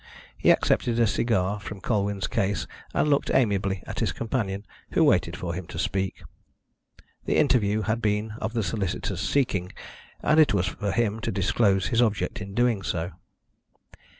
He 0.35 0.49
accepted 0.49 0.99
a 0.99 1.05
cigar 1.05 1.59
from 1.59 1.79
Colwyn's 1.79 2.25
case, 2.25 2.65
and 2.91 3.07
looked 3.07 3.29
amiably 3.31 3.83
at 3.85 3.99
his 3.99 4.11
companion, 4.11 4.65
who 4.93 5.03
waited 5.03 5.37
for 5.37 5.53
him 5.53 5.67
to 5.67 5.77
speak. 5.77 6.23
The 7.25 7.37
interview 7.37 7.83
had 7.83 8.01
been 8.01 8.31
of 8.39 8.53
the 8.53 8.63
solicitor's 8.63 9.21
seeking, 9.21 9.71
and 10.23 10.39
it 10.39 10.55
was 10.55 10.65
for 10.65 10.91
him 10.91 11.19
to 11.19 11.31
disclose 11.31 11.89
his 11.89 12.01
object 12.01 12.41
in 12.41 12.55
doing 12.55 12.81
so. 12.81 13.11